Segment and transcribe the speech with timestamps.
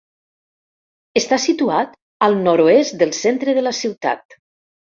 [1.21, 1.93] Està situat
[2.29, 4.39] al nord-oest del centre de la ciutat.